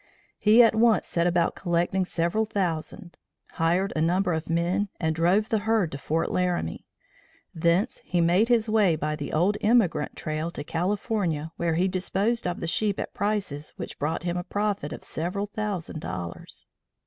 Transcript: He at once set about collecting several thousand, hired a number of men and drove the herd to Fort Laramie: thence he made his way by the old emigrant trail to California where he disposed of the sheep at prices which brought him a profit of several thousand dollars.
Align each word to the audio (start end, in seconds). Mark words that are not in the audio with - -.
He 0.39 0.63
at 0.63 0.73
once 0.73 1.05
set 1.05 1.27
about 1.27 1.53
collecting 1.55 2.05
several 2.05 2.43
thousand, 2.45 3.19
hired 3.51 3.93
a 3.95 4.01
number 4.01 4.33
of 4.33 4.49
men 4.49 4.89
and 4.99 5.13
drove 5.13 5.49
the 5.49 5.59
herd 5.59 5.91
to 5.91 5.99
Fort 5.99 6.31
Laramie: 6.31 6.87
thence 7.53 8.01
he 8.03 8.19
made 8.19 8.47
his 8.47 8.67
way 8.67 8.95
by 8.95 9.15
the 9.15 9.31
old 9.31 9.59
emigrant 9.61 10.15
trail 10.15 10.49
to 10.49 10.63
California 10.63 11.51
where 11.57 11.75
he 11.75 11.87
disposed 11.87 12.47
of 12.47 12.61
the 12.61 12.65
sheep 12.67 12.99
at 12.99 13.13
prices 13.13 13.73
which 13.77 13.99
brought 13.99 14.23
him 14.23 14.37
a 14.37 14.43
profit 14.43 14.91
of 14.91 15.03
several 15.03 15.45
thousand 15.45 15.99
dollars. 15.99 16.65